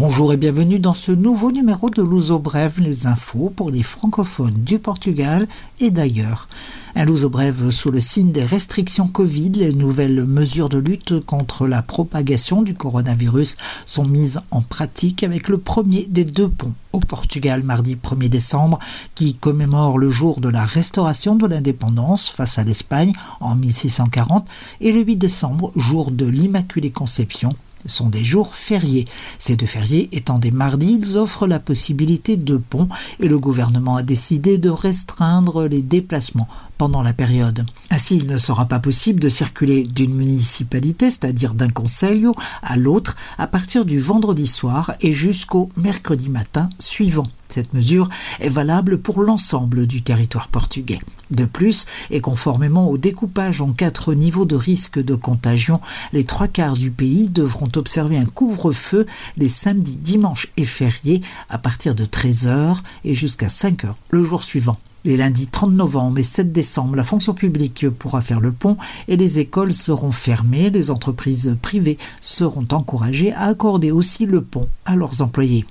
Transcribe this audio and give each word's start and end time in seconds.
Bonjour 0.00 0.32
et 0.32 0.38
bienvenue 0.38 0.78
dans 0.78 0.94
ce 0.94 1.12
nouveau 1.12 1.52
numéro 1.52 1.90
de 1.90 2.02
Luso 2.02 2.38
Brève, 2.38 2.80
les 2.80 3.06
infos 3.06 3.52
pour 3.54 3.70
les 3.70 3.82
francophones 3.82 4.64
du 4.64 4.78
Portugal 4.78 5.46
et 5.78 5.90
d'ailleurs. 5.90 6.48
Un 6.94 7.04
Luso 7.04 7.28
Brève 7.28 7.70
sous 7.70 7.90
le 7.90 8.00
signe 8.00 8.32
des 8.32 8.46
restrictions 8.46 9.08
Covid, 9.08 9.50
les 9.50 9.74
nouvelles 9.74 10.24
mesures 10.24 10.70
de 10.70 10.78
lutte 10.78 11.20
contre 11.26 11.66
la 11.66 11.82
propagation 11.82 12.62
du 12.62 12.72
coronavirus 12.72 13.58
sont 13.84 14.06
mises 14.06 14.40
en 14.50 14.62
pratique 14.62 15.22
avec 15.22 15.50
le 15.50 15.58
premier 15.58 16.06
des 16.06 16.24
deux 16.24 16.48
ponts 16.48 16.72
au 16.94 17.00
Portugal 17.00 17.62
mardi 17.62 17.94
1er 17.94 18.30
décembre 18.30 18.78
qui 19.14 19.34
commémore 19.34 19.98
le 19.98 20.08
jour 20.08 20.40
de 20.40 20.48
la 20.48 20.64
restauration 20.64 21.36
de 21.36 21.46
l'indépendance 21.46 22.26
face 22.26 22.58
à 22.58 22.64
l'Espagne 22.64 23.12
en 23.40 23.54
1640 23.54 24.48
et 24.80 24.92
le 24.92 25.02
8 25.02 25.16
décembre, 25.16 25.72
jour 25.76 26.10
de 26.10 26.24
l'Immaculée 26.24 26.90
Conception 26.90 27.54
sont 27.86 28.08
des 28.08 28.24
jours 28.24 28.54
fériés. 28.54 29.06
Ces 29.38 29.56
deux 29.56 29.66
fériés 29.66 30.08
étant 30.12 30.38
des 30.38 30.50
mardis, 30.50 30.98
ils 31.00 31.16
offrent 31.18 31.46
la 31.46 31.58
possibilité 31.58 32.36
de 32.36 32.56
pont 32.56 32.88
et 33.20 33.28
le 33.28 33.38
gouvernement 33.38 33.96
a 33.96 34.02
décidé 34.02 34.58
de 34.58 34.70
restreindre 34.70 35.66
les 35.66 35.82
déplacements 35.82 36.48
pendant 36.80 37.02
la 37.02 37.12
période. 37.12 37.66
Ainsi, 37.90 38.16
il 38.16 38.26
ne 38.26 38.38
sera 38.38 38.64
pas 38.64 38.78
possible 38.78 39.20
de 39.20 39.28
circuler 39.28 39.84
d'une 39.84 40.14
municipalité, 40.14 41.10
c'est-à-dire 41.10 41.52
d'un 41.52 41.68
conseil, 41.68 42.26
à 42.62 42.78
l'autre 42.78 43.16
à 43.36 43.46
partir 43.46 43.84
du 43.84 44.00
vendredi 44.00 44.46
soir 44.46 44.94
et 45.02 45.12
jusqu'au 45.12 45.68
mercredi 45.76 46.30
matin 46.30 46.70
suivant. 46.78 47.26
Cette 47.50 47.74
mesure 47.74 48.08
est 48.38 48.48
valable 48.48 48.96
pour 48.96 49.20
l'ensemble 49.20 49.86
du 49.86 50.00
territoire 50.00 50.48
portugais. 50.48 51.00
De 51.30 51.44
plus, 51.44 51.84
et 52.10 52.22
conformément 52.22 52.88
au 52.88 52.96
découpage 52.96 53.60
en 53.60 53.72
quatre 53.72 54.14
niveaux 54.14 54.46
de 54.46 54.56
risque 54.56 54.98
de 54.98 55.14
contagion, 55.14 55.82
les 56.14 56.24
trois 56.24 56.48
quarts 56.48 56.78
du 56.78 56.90
pays 56.90 57.28
devront 57.28 57.68
observer 57.76 58.16
un 58.16 58.24
couvre-feu 58.24 59.04
les 59.36 59.50
samedis, 59.50 59.98
dimanches 59.98 60.48
et 60.56 60.64
fériés 60.64 61.20
à 61.50 61.58
partir 61.58 61.94
de 61.94 62.06
13h 62.06 62.78
et 63.04 63.12
jusqu'à 63.12 63.48
5h 63.48 63.92
le 64.08 64.24
jour 64.24 64.42
suivant. 64.42 64.78
Les 65.04 65.16
lundis 65.16 65.46
30 65.46 65.72
novembre 65.72 66.18
et 66.18 66.22
7 66.22 66.52
décembre, 66.52 66.94
la 66.94 67.04
fonction 67.04 67.32
publique 67.32 67.88
pourra 67.88 68.20
faire 68.20 68.40
le 68.40 68.52
pont 68.52 68.76
et 69.08 69.16
les 69.16 69.38
écoles 69.38 69.72
seront 69.72 70.12
fermées. 70.12 70.68
Les 70.68 70.90
entreprises 70.90 71.56
privées 71.62 71.96
seront 72.20 72.66
encouragées 72.70 73.32
à 73.32 73.44
accorder 73.44 73.92
aussi 73.92 74.26
le 74.26 74.42
pont 74.42 74.68
à 74.84 74.96
leurs 74.96 75.22
employés. 75.22 75.64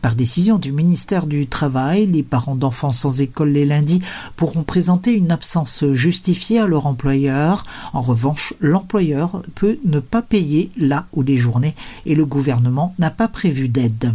Par 0.00 0.14
décision 0.14 0.58
du 0.58 0.70
ministère 0.70 1.26
du 1.26 1.48
Travail, 1.48 2.06
les 2.06 2.22
parents 2.22 2.54
d'enfants 2.54 2.92
sans 2.92 3.20
école 3.20 3.50
les 3.50 3.64
lundis 3.64 4.02
pourront 4.36 4.62
présenter 4.62 5.12
une 5.12 5.32
absence 5.32 5.84
justifiée 5.92 6.60
à 6.60 6.66
leur 6.66 6.86
employeur. 6.86 7.64
En 7.92 8.00
revanche, 8.00 8.54
l'employeur 8.60 9.42
peut 9.56 9.78
ne 9.84 9.98
pas 9.98 10.22
payer 10.22 10.70
là 10.76 11.06
où 11.12 11.22
les 11.22 11.36
journées 11.36 11.74
et 12.06 12.14
le 12.14 12.24
gouvernement 12.24 12.94
n'a 12.98 13.10
pas 13.10 13.28
prévu 13.28 13.68
d'aide. 13.68 14.12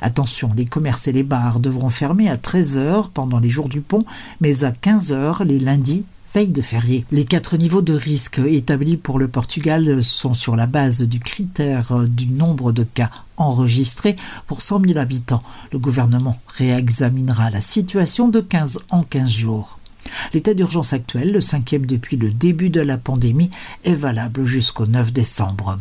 Attention, 0.00 0.52
les 0.56 0.64
commerces 0.64 1.08
et 1.08 1.12
les 1.12 1.22
bars 1.22 1.60
devront 1.60 1.88
fermer 1.88 2.28
à 2.28 2.36
13h 2.36 3.10
pendant 3.12 3.38
les 3.38 3.48
jours 3.48 3.68
du 3.68 3.80
pont, 3.80 4.04
mais 4.40 4.64
à 4.64 4.70
15h 4.70 5.44
les 5.44 5.58
lundis 5.58 6.04
veille 6.34 6.52
de 6.52 6.62
férié. 6.62 7.04
Les 7.10 7.24
quatre 7.24 7.56
niveaux 7.56 7.82
de 7.82 7.94
risque 7.94 8.38
établis 8.38 8.96
pour 8.96 9.18
le 9.18 9.28
Portugal 9.28 10.02
sont 10.02 10.34
sur 10.34 10.56
la 10.56 10.66
base 10.66 11.02
du 11.02 11.20
critère 11.20 12.06
du 12.06 12.26
nombre 12.26 12.72
de 12.72 12.84
cas 12.84 13.10
enregistrés 13.36 14.16
pour 14.46 14.60
100 14.60 14.82
000 14.86 14.98
habitants. 14.98 15.42
Le 15.72 15.78
gouvernement 15.78 16.38
réexaminera 16.48 17.50
la 17.50 17.60
situation 17.60 18.28
de 18.28 18.40
15 18.40 18.80
en 18.90 19.02
15 19.04 19.30
jours. 19.30 19.77
L'état 20.32 20.54
d'urgence 20.54 20.92
actuel, 20.92 21.32
le 21.32 21.40
cinquième 21.40 21.86
depuis 21.86 22.16
le 22.16 22.30
début 22.30 22.70
de 22.70 22.80
la 22.80 22.98
pandémie, 22.98 23.50
est 23.84 23.94
valable 23.94 24.44
jusqu'au 24.44 24.86
9 24.86 25.12
décembre. 25.12 25.78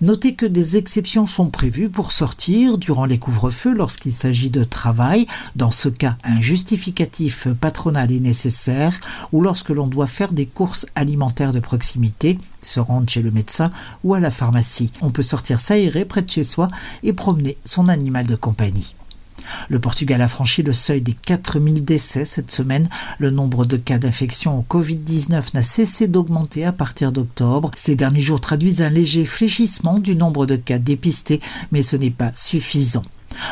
Notez 0.00 0.34
que 0.34 0.46
des 0.46 0.76
exceptions 0.76 1.26
sont 1.26 1.50
prévues 1.50 1.88
pour 1.88 2.12
sortir 2.12 2.78
durant 2.78 3.04
les 3.04 3.18
couvre-feux 3.18 3.74
lorsqu'il 3.74 4.12
s'agit 4.12 4.50
de 4.50 4.64
travail. 4.64 5.26
Dans 5.56 5.70
ce 5.70 5.88
cas, 5.88 6.16
un 6.24 6.40
justificatif 6.40 7.48
patronal 7.60 8.12
est 8.12 8.20
nécessaire 8.20 8.98
ou 9.32 9.40
lorsque 9.40 9.70
l'on 9.70 9.86
doit 9.86 10.06
faire 10.06 10.32
des 10.32 10.46
courses 10.46 10.86
alimentaires 10.94 11.52
de 11.52 11.60
proximité, 11.60 12.38
se 12.62 12.80
rendre 12.80 13.08
chez 13.08 13.22
le 13.22 13.30
médecin 13.30 13.70
ou 14.04 14.14
à 14.14 14.20
la 14.20 14.30
pharmacie. 14.30 14.92
On 15.00 15.10
peut 15.10 15.22
sortir 15.22 15.60
s'aérer 15.60 16.04
près 16.04 16.22
de 16.22 16.30
chez 16.30 16.42
soi 16.42 16.68
et 17.02 17.12
promener 17.12 17.56
son 17.64 17.88
animal 17.88 18.26
de 18.26 18.36
compagnie. 18.36 18.94
Le 19.68 19.78
Portugal 19.78 20.20
a 20.22 20.28
franchi 20.28 20.62
le 20.62 20.72
seuil 20.72 21.00
des 21.00 21.12
4000 21.14 21.84
décès 21.84 22.24
cette 22.24 22.50
semaine. 22.50 22.88
Le 23.18 23.30
nombre 23.30 23.64
de 23.64 23.76
cas 23.76 23.98
d'infection 23.98 24.58
au 24.58 24.62
Covid-19 24.68 25.54
n'a 25.54 25.62
cessé 25.62 26.08
d'augmenter 26.08 26.64
à 26.64 26.72
partir 26.72 27.12
d'octobre. 27.12 27.70
Ces 27.74 27.96
derniers 27.96 28.20
jours 28.20 28.40
traduisent 28.40 28.82
un 28.82 28.90
léger 28.90 29.24
fléchissement 29.24 29.98
du 29.98 30.14
nombre 30.14 30.46
de 30.46 30.56
cas 30.56 30.78
dépistés, 30.78 31.40
mais 31.72 31.82
ce 31.82 31.96
n'est 31.96 32.10
pas 32.10 32.30
suffisant. 32.34 33.04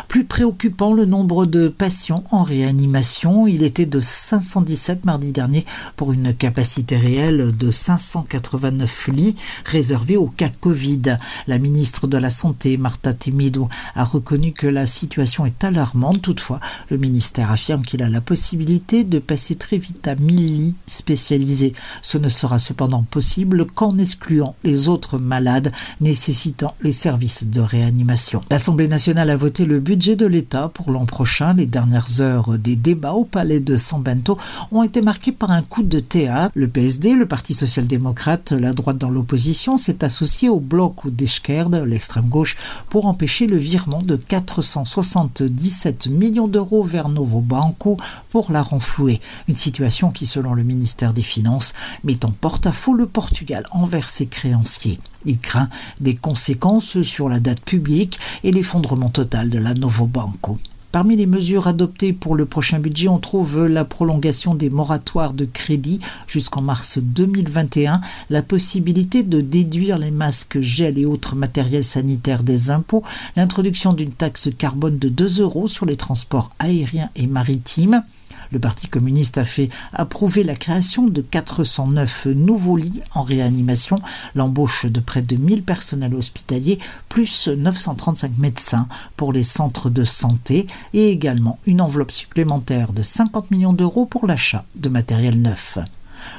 Plus 0.09 0.25
préoccupant, 0.25 0.93
le 0.93 1.05
nombre 1.05 1.47
de 1.47 1.69
patients 1.69 2.25
en 2.31 2.43
réanimation. 2.43 3.47
Il 3.47 3.63
était 3.63 3.87
de 3.87 4.01
517 4.01 5.05
mardi 5.05 5.33
dernier 5.33 5.65
pour 5.97 6.13
une 6.13 6.35
capacité 6.35 6.97
réelle 6.97 7.57
de 7.57 7.71
589 7.71 9.09
lits 9.09 9.37
réservés 9.65 10.17
aux 10.17 10.27
cas 10.27 10.51
Covid. 10.61 11.19
La 11.47 11.59
ministre 11.59 12.07
de 12.07 12.19
la 12.19 12.31
Santé, 12.31 12.77
Marta 12.77 13.13
Temido, 13.13 13.69
a 13.95 14.05
reconnu 14.05 14.53
que 14.53 14.67
la 14.67 14.87
situation 14.87 15.47
est 15.47 15.65
alarmante. 15.65 16.23
Toutefois, 16.23 16.61
le 16.91 16.99
ministère 16.99 17.51
affirme 17.51 17.83
qu'il 17.83 18.03
a 18.03 18.09
la 18.09 18.21
possibilité 18.21 19.05
de 19.05 19.19
passer 19.19 19.57
très 19.57 19.79
vite 19.79 20.07
à 20.09 20.15
1000 20.15 20.47
lits 20.47 20.75
spécialisés. 20.87 21.75
Ce 22.03 22.19
ne 22.19 22.29
sera 22.29 22.59
cependant 22.59 23.03
possible 23.03 23.67
qu'en 23.67 23.99
excluant 23.99 24.55
les 24.65 24.89
autres 24.89 25.19
malades 25.19 25.73
nécessitant 26.01 26.75
les 26.83 26.93
services 26.93 27.47
de 27.49 27.61
réanimation. 27.61 28.43
L'Assemblée 28.51 28.89
nationale 28.89 29.31
a 29.31 29.37
voté 29.37 29.65
le 29.65 29.76
budget 29.79 30.17
de 30.17 30.27
l'État 30.27 30.69
pour 30.69 30.91
l'an 30.91 31.07
prochain. 31.07 31.55
Les 31.55 31.67
dernières 31.67 32.21
heures 32.21 32.59
des 32.59 32.77
débats 32.77 33.13
au 33.13 33.25
palais 33.25 33.61
de 33.61 33.77
San 33.77 34.03
Bento 34.03 34.39
ont 34.73 34.83
été 34.83 35.03
marquées 35.03 35.33
par 35.33 35.51
un 35.51 35.63
coup 35.63 35.83
de 35.83 35.99
théâtre. 35.99 36.53
Le 36.55 36.69
PSD, 36.69 37.15
le 37.15 37.27
Parti 37.27 37.55
social-démocrate, 37.55 38.53
la 38.53 38.73
droite 38.73 38.99
dans 38.99 39.11
l'opposition, 39.11 39.77
s'est 39.77 40.05
associé 40.05 40.49
au 40.49 40.61
bloc 40.61 41.05
ou 41.05 41.11
d'Eschkerd, 41.11 41.75
l'extrême 41.87 42.29
gauche, 42.29 42.57
pour 42.89 43.07
empêcher 43.07 43.47
le 43.47 43.57
virement 43.57 44.03
de 44.03 44.17
477 44.17 46.09
millions 46.09 46.49
d'euros 46.49 46.83
vers 46.83 47.09
Novo 47.09 47.41
Banco 47.41 47.97
pour 48.31 48.53
la 48.53 48.63
renflouer. 48.63 49.21
Une 49.49 49.57
situation 49.57 50.11
qui, 50.11 50.27
selon 50.27 50.55
le 50.55 50.63
ministère 50.63 51.13
des 51.13 51.23
Finances, 51.23 51.75
met 52.05 52.25
en 52.25 52.31
porte-à-faux 52.31 52.95
le 52.95 53.07
Portugal 53.07 53.65
envers 53.71 54.09
ses 54.09 54.27
créanciers. 54.27 54.99
Il 55.27 55.39
craint 55.39 55.69
des 56.01 56.15
conséquences 56.15 57.03
sur 57.03 57.29
la 57.29 57.41
date 57.41 57.61
publique 57.61 58.19
et 58.45 58.53
l'effondrement 58.53 59.11
total 59.11 59.51
de 59.51 59.59
la 59.59 59.75
Novo 59.75 60.07
Banco. 60.07 60.59
Parmi 60.97 61.15
les 61.15 61.27
mesures 61.27 61.67
adoptées 61.67 62.15
pour 62.15 62.37
le 62.37 62.47
prochain 62.47 62.79
budget, 62.79 63.09
on 63.09 63.19
trouve 63.19 63.67
la 63.67 63.85
prolongation 63.85 64.55
des 64.55 64.71
moratoires 64.71 65.35
de 65.35 65.45
crédit 65.45 66.01
jusqu'en 66.27 66.63
mars 66.63 66.99
2021, 66.99 68.01
la 68.31 68.41
possibilité 68.41 69.23
de 69.23 69.43
déduire 69.43 69.99
les 69.99 70.11
masques, 70.11 70.59
gel 70.63 70.99
et 70.99 71.05
autres 71.05 71.37
matériels 71.37 71.85
sanitaires 71.85 72.43
des 72.43 72.71
impôts, 72.71 73.03
l'introduction 73.37 73.93
d'une 73.93 74.13
taxe 74.13 74.49
carbone 74.57 74.99
de 74.99 75.11
2 75.11 75.43
euros 75.43 75.67
sur 75.67 75.85
les 75.85 75.97
transports 75.97 76.53
aériens 76.59 77.11
et 77.15 77.27
maritimes, 77.27 78.03
le 78.51 78.59
Parti 78.59 78.89
communiste 78.89 79.39
a 79.39 79.45
fait 79.45 79.71
approuver 79.93 80.43
la 80.43 80.55
création 80.55 81.07
de 81.07 81.21
409 81.21 82.27
nouveaux 82.27 82.77
lits 82.77 83.03
en 83.15 83.23
réanimation, 83.23 84.01
l'embauche 84.34 84.87
de 84.87 85.01
près 85.01 85.23
de 85.23 85.37
1000 85.37 85.62
personnels 85.62 86.15
hospitaliers, 86.15 86.79
plus 87.09 87.49
935 87.49 88.33
médecins 88.39 88.89
pour 89.17 89.33
les 89.33 89.43
centres 89.43 89.91
de 89.91 90.05
santé 90.05 90.67
et 90.95 91.11
également 91.11 91.59
une 91.67 91.81
enveloppe 91.81 92.11
supplémentaire 92.11 92.93
de 92.93 93.03
50 93.03 93.51
millions 93.51 93.73
d'euros 93.73 94.07
pour 94.07 94.27
l'achat 94.27 94.65
de 94.75 94.89
matériel 94.89 95.41
neuf. 95.41 95.78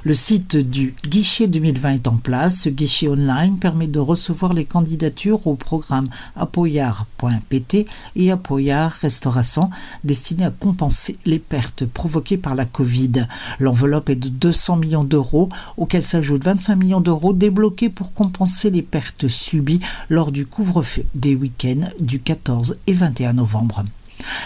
Le 0.03 0.13
site 0.13 0.55
du 0.55 0.95
guichet 1.05 1.47
2020 1.47 1.91
est 1.91 2.07
en 2.07 2.17
place. 2.17 2.61
Ce 2.61 2.69
guichet 2.69 3.07
online 3.07 3.57
permet 3.57 3.87
de 3.87 3.99
recevoir 3.99 4.53
les 4.53 4.65
candidatures 4.65 5.47
au 5.47 5.55
programme 5.55 6.09
apoyar.pt 6.35 7.85
et 8.15 8.31
Apoyar 8.31 8.91
Restauration 8.91 9.69
destiné 10.03 10.45
à 10.45 10.51
compenser 10.51 11.17
les 11.25 11.39
pertes 11.39 11.85
provoquées 11.85 12.37
par 12.37 12.55
la 12.55 12.65
Covid. 12.65 13.27
L'enveloppe 13.59 14.09
est 14.09 14.15
de 14.15 14.29
200 14.29 14.77
millions 14.77 15.03
d'euros 15.03 15.49
auxquels 15.77 16.03
s'ajoutent 16.03 16.43
25 16.43 16.75
millions 16.75 17.01
d'euros 17.01 17.33
débloqués 17.33 17.89
pour 17.89 18.13
compenser 18.13 18.69
les 18.69 18.81
pertes 18.81 19.27
subies 19.27 19.81
lors 20.09 20.31
du 20.31 20.45
couvre-feu 20.45 21.03
des 21.15 21.35
week-ends 21.35 21.89
du 21.99 22.19
14 22.19 22.77
et 22.87 22.93
21 22.93 23.33
novembre. 23.33 23.83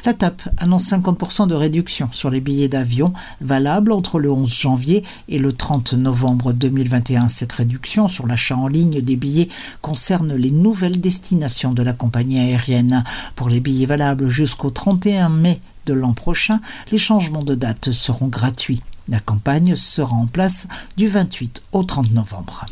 La 0.06 0.14
TAP 0.14 0.42
annonce 0.58 0.92
50% 0.92 1.48
de 1.48 1.56
réduction 1.56 2.10
sur 2.12 2.30
les 2.30 2.42
billets 2.42 2.68
d'avion 2.68 3.14
valables 3.40 3.92
entre 3.92 4.20
le 4.20 4.32
11 4.32 4.54
janvier 4.54 5.04
et 5.30 5.40
le 5.40 5.54
30 5.54 5.94
novembre 5.94 6.54
2021. 6.54 7.28
Cette 7.28 7.54
réduction 7.54 8.08
sur 8.08 8.28
l'achat 8.28 8.58
en 8.58 8.68
ligne 8.68 9.02
des 9.02 9.16
billets 9.16 9.50
concerne 9.82 10.34
les 10.34 10.52
nouvelles 10.52 11.00
destinations 11.00 11.74
de 11.74 11.84
la 11.84 11.94
compagnie 11.94 12.40
aérienne. 12.40 13.04
Pour 13.36 13.50
les 13.50 13.60
billets 13.60 13.86
valables 13.86 14.30
jusqu'au 14.30 14.70
31 14.70 15.30
mai 15.30 15.60
de 15.86 15.94
l'an 15.94 16.14
prochain, 16.14 16.60
les 16.92 16.98
changements 16.98 17.44
de 17.44 17.56
date 17.56 17.92
seront 17.92 18.28
gratuits. 18.28 18.82
La 19.10 19.20
campagne 19.20 19.76
sera 19.76 20.16
en 20.16 20.28
place 20.28 20.68
du 20.96 21.08
28 21.08 21.64
au 21.74 21.84
30 21.84 22.12
novembre. 22.14 22.66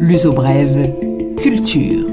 L'uso 0.00 0.32
brève 0.32 0.92
culture. 1.36 2.06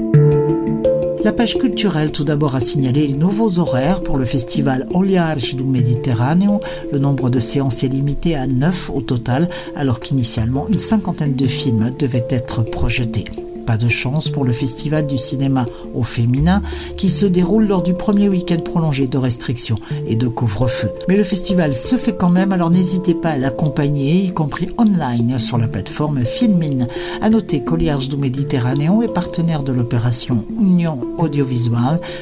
La 1.26 1.32
page 1.32 1.58
culturelle 1.58 2.12
tout 2.12 2.22
d'abord 2.22 2.54
a 2.54 2.60
signalé 2.60 3.04
les 3.04 3.14
nouveaux 3.14 3.58
horaires 3.58 4.00
pour 4.00 4.16
le 4.16 4.24
festival 4.24 4.86
Oliarge 4.94 5.56
du 5.56 5.64
Méditerranée. 5.64 6.46
Le 6.92 7.00
nombre 7.00 7.30
de 7.30 7.40
séances 7.40 7.82
est 7.82 7.88
limité 7.88 8.36
à 8.36 8.46
9 8.46 8.90
au 8.94 9.00
total, 9.00 9.48
alors 9.74 9.98
qu'initialement 9.98 10.68
une 10.68 10.78
cinquantaine 10.78 11.34
de 11.34 11.48
films 11.48 11.90
devaient 11.98 12.28
être 12.30 12.62
projetés. 12.62 13.24
Pas 13.66 13.76
de 13.76 13.88
chance 13.88 14.28
pour 14.28 14.44
le 14.44 14.52
Festival 14.52 15.06
du 15.06 15.18
cinéma 15.18 15.66
au 15.94 16.04
féminin 16.04 16.62
qui 16.96 17.10
se 17.10 17.26
déroule 17.26 17.66
lors 17.66 17.82
du 17.82 17.94
premier 17.94 18.28
week-end 18.28 18.60
prolongé 18.64 19.08
de 19.08 19.18
restrictions 19.18 19.78
et 20.06 20.16
de 20.16 20.28
couvre-feu. 20.28 20.90
Mais 21.08 21.16
le 21.16 21.24
festival 21.24 21.74
se 21.74 21.96
fait 21.96 22.16
quand 22.16 22.30
même, 22.30 22.52
alors 22.52 22.70
n'hésitez 22.70 23.14
pas 23.14 23.30
à 23.30 23.36
l'accompagner, 23.36 24.22
y 24.22 24.32
compris 24.32 24.68
online 24.78 25.38
sur 25.38 25.58
la 25.58 25.68
plateforme 25.68 26.24
Filmin. 26.24 26.86
À 27.20 27.30
noter 27.30 27.60
qu'Oliarge 27.60 28.08
du 28.08 28.16
Méditerranéon 28.16 29.02
est 29.02 29.12
partenaire 29.12 29.62
de 29.62 29.72
l'opération 29.72 30.44
Union 30.60 31.00
Audiovisuelle. 31.18 31.66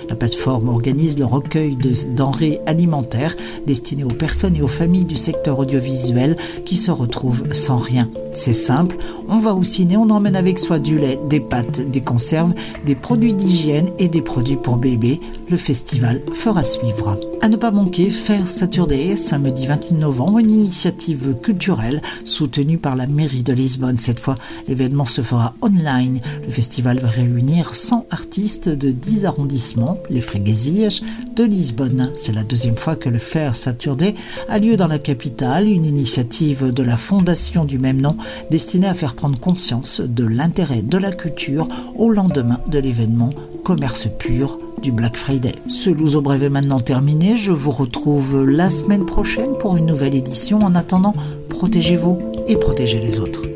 La 0.08 0.14
plateforme 0.14 0.68
organise 0.68 1.18
le 1.18 1.24
recueil 1.24 1.76
de 1.76 1.92
denrées 2.14 2.60
alimentaires 2.66 3.36
destinées 3.66 4.04
aux 4.04 4.08
personnes 4.08 4.56
et 4.56 4.62
aux 4.62 4.68
familles 4.68 5.04
du 5.04 5.16
secteur 5.16 5.58
audiovisuel 5.58 6.36
qui 6.64 6.76
se 6.76 6.90
retrouvent 6.90 7.52
sans 7.52 7.76
rien. 7.76 8.08
C'est 8.32 8.52
simple, 8.52 8.96
on 9.28 9.38
va 9.38 9.54
au 9.54 9.62
ciné, 9.62 9.96
on 9.96 10.10
emmène 10.10 10.36
avec 10.36 10.58
soi 10.58 10.78
du 10.78 10.98
lait, 10.98 11.18
des 11.28 11.33
pâtes, 11.40 11.90
des 11.90 12.00
conserves, 12.00 12.54
des 12.84 12.94
produits 12.94 13.34
d'hygiène 13.34 13.90
et 13.98 14.08
des 14.08 14.22
produits 14.22 14.56
pour 14.56 14.76
bébés. 14.76 15.20
Le 15.48 15.56
festival 15.56 16.22
fera 16.32 16.64
suivre. 16.64 17.18
À 17.44 17.48
ne 17.50 17.56
pas 17.56 17.70
manquer, 17.70 18.08
Faire 18.08 18.48
Saturday, 18.48 19.16
samedi 19.16 19.66
28 19.66 19.96
novembre, 19.96 20.38
une 20.38 20.50
initiative 20.50 21.36
culturelle 21.42 22.00
soutenue 22.24 22.78
par 22.78 22.96
la 22.96 23.06
mairie 23.06 23.42
de 23.42 23.52
Lisbonne. 23.52 23.98
Cette 23.98 24.18
fois, 24.18 24.36
l'événement 24.66 25.04
se 25.04 25.20
fera 25.20 25.52
online. 25.60 26.22
Le 26.42 26.50
festival 26.50 27.00
va 27.00 27.08
réunir 27.08 27.74
100 27.74 28.06
artistes 28.10 28.70
de 28.70 28.92
10 28.92 29.26
arrondissements, 29.26 29.98
les 30.08 30.22
Freguesias 30.22 31.02
de 31.36 31.44
Lisbonne. 31.44 32.12
C'est 32.14 32.32
la 32.32 32.44
deuxième 32.44 32.78
fois 32.78 32.96
que 32.96 33.10
le 33.10 33.18
Faire 33.18 33.54
Saturday 33.54 34.14
a 34.48 34.58
lieu 34.58 34.78
dans 34.78 34.88
la 34.88 34.98
capitale, 34.98 35.68
une 35.68 35.84
initiative 35.84 36.72
de 36.72 36.82
la 36.82 36.96
fondation 36.96 37.66
du 37.66 37.78
même 37.78 38.00
nom 38.00 38.16
destinée 38.50 38.88
à 38.88 38.94
faire 38.94 39.14
prendre 39.14 39.38
conscience 39.38 40.00
de 40.00 40.24
l'intérêt 40.24 40.80
de 40.80 40.96
la 40.96 41.12
culture 41.12 41.68
au 41.94 42.08
lendemain 42.08 42.60
de 42.68 42.78
l'événement 42.78 43.34
Commerce 43.64 44.08
pur 44.18 44.58
du 44.82 44.92
Black 44.92 45.16
Friday. 45.16 45.54
Ce 45.68 45.88
Louzo 45.88 46.20
Brève 46.20 46.44
est 46.44 46.50
maintenant 46.50 46.80
terminé. 46.80 47.34
Je 47.34 47.50
vous 47.50 47.70
retrouve 47.70 48.44
la 48.44 48.68
semaine 48.68 49.06
prochaine 49.06 49.56
pour 49.58 49.78
une 49.78 49.86
nouvelle 49.86 50.14
édition. 50.14 50.58
En 50.58 50.74
attendant, 50.74 51.14
protégez-vous 51.48 52.18
et 52.46 52.56
protégez 52.56 53.00
les 53.00 53.18
autres. 53.18 53.53